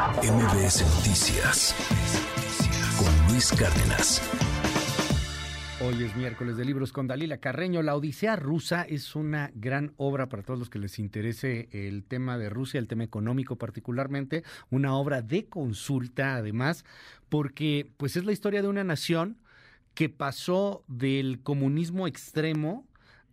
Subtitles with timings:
[0.00, 1.76] MBS Noticias
[2.98, 4.22] con Luis Cárdenas.
[5.82, 7.82] Hoy es miércoles de libros con Dalila Carreño.
[7.82, 12.38] La Odisea rusa es una gran obra para todos los que les interese el tema
[12.38, 16.86] de Rusia, el tema económico particularmente, una obra de consulta además,
[17.28, 19.36] porque pues es la historia de una nación
[19.92, 22.86] que pasó del comunismo extremo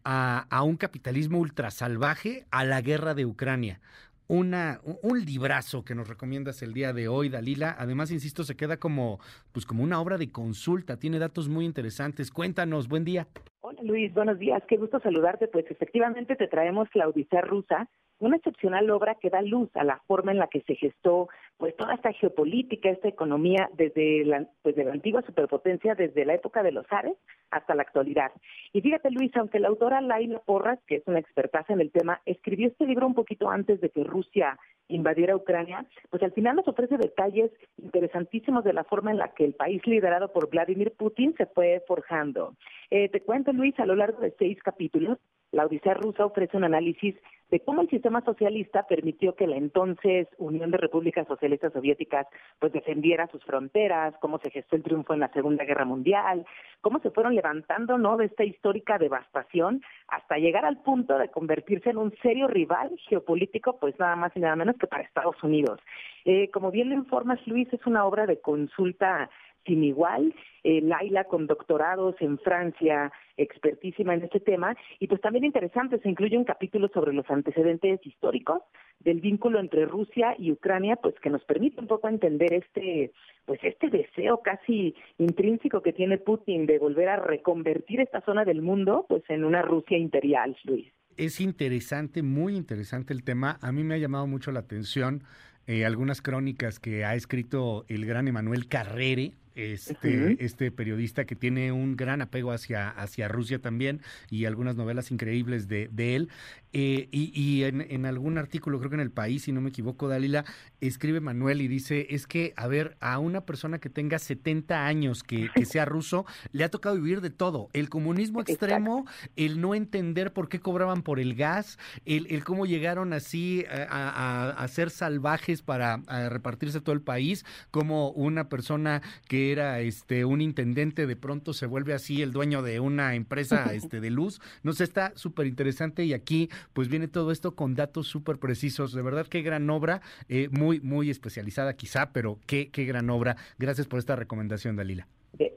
[0.03, 3.79] a, a un capitalismo ultrasalvaje a la guerra de Ucrania
[4.27, 7.75] una, un librazo que nos recomiendas el día de hoy, Dalila.
[7.77, 9.19] Además, insisto, se queda como,
[9.51, 12.31] pues como una obra de consulta, tiene datos muy interesantes.
[12.31, 13.27] Cuéntanos, buen día.
[13.61, 15.47] Hola Luis, buenos días, qué gusto saludarte.
[15.47, 17.07] Pues efectivamente te traemos la
[17.41, 17.89] rusa,
[18.19, 21.75] una excepcional obra que da luz a la forma en la que se gestó pues
[21.75, 26.61] toda esta geopolítica, esta economía desde la, pues, de la antigua superpotencia, desde la época
[26.61, 27.17] de los Ares
[27.49, 28.31] hasta la actualidad.
[28.73, 32.21] Y fíjate Luis, aunque la autora Laila Porras, que es una expertaza en el tema,
[32.25, 36.67] escribió este libro un poquito antes de que Rusia invadiera Ucrania, pues al final nos
[36.67, 41.33] ofrece detalles interesantísimos de la forma en la que el país liderado por Vladimir Putin
[41.37, 42.53] se fue forjando.
[42.89, 45.17] Eh, te cuento Luis, a lo largo de seis capítulos,
[45.51, 47.15] la Odisea rusa ofrece un análisis
[47.49, 52.27] de cómo el sistema socialista permitió que la entonces Unión de Repúblicas Socialistas Soviéticas
[52.59, 56.45] pues defendiera sus fronteras, cómo se gestó el triunfo en la Segunda Guerra Mundial,
[56.81, 61.89] cómo se fueron levantando no de esta histórica devastación hasta llegar al punto de convertirse
[61.89, 65.79] en un serio rival geopolítico, pues nada más y nada menos que para Estados Unidos.
[66.25, 69.29] Eh, como bien lo informas, Luis, es una obra de consulta
[69.65, 70.33] sin igual.
[70.63, 76.09] Eh, Laila con doctorados en Francia, expertísima en este tema, y pues también interesante, se
[76.09, 78.61] incluye un capítulo sobre los antecedentes históricos
[78.99, 83.11] del vínculo entre Rusia y Ucrania, pues que nos permite un poco entender este,
[83.45, 88.61] pues este deseo casi intrínseco que tiene Putin de volver a reconvertir esta zona del
[88.61, 90.91] mundo, pues en una Rusia imperial, Luis.
[91.15, 93.57] Es interesante, muy interesante el tema.
[93.61, 95.23] A mí me ha llamado mucho la atención
[95.67, 101.71] eh, algunas crónicas que ha escrito el gran Emanuel Carrere, este, este periodista que tiene
[101.71, 106.29] un gran apego hacia, hacia Rusia también y algunas novelas increíbles de, de él.
[106.73, 110.45] Eh, y, en, algún artículo, creo que en El País, si no me equivoco, Dalila,
[110.79, 115.23] escribe Manuel y dice, es que, a ver, a una persona que tenga 70 años,
[115.23, 117.69] que, sea ruso, le ha tocado vivir de todo.
[117.73, 122.65] El comunismo extremo, el no entender por qué cobraban por el gas, el, el cómo
[122.65, 125.97] llegaron así a, a, ser salvajes para
[126.29, 131.65] repartirse todo el país, como una persona que era este un intendente de pronto se
[131.65, 134.39] vuelve así el dueño de una empresa este de luz.
[134.63, 138.93] No sé, está súper interesante y aquí pues viene todo esto con datos súper precisos.
[138.93, 143.35] De verdad, qué gran obra, eh, muy, muy especializada quizá, pero qué, qué gran obra.
[143.57, 145.07] Gracias por esta recomendación, Dalila.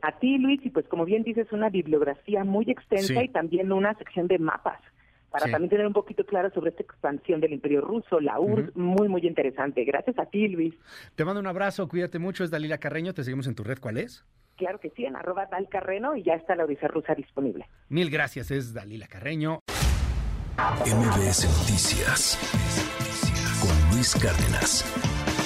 [0.02, 3.94] a ti, Luis, y pues como bien dices, una bibliografía muy extensa y también una
[3.94, 4.80] sección de mapas
[5.30, 9.08] para también tener un poquito claro sobre esta expansión del Imperio Ruso, la URSS, muy,
[9.08, 9.84] muy interesante.
[9.84, 10.74] Gracias a ti, Luis.
[11.14, 13.98] Te mando un abrazo, cuídate mucho, es Dalila Carreño, te seguimos en tu red, ¿cuál
[13.98, 14.24] es?
[14.56, 17.66] Claro que sí, en arroba Carreno y ya está la Odisea Rusa disponible.
[17.88, 19.60] Mil gracias, es Dalila Carreño.
[20.84, 22.38] MBS Noticias
[23.62, 25.39] con Luis Cárdenas.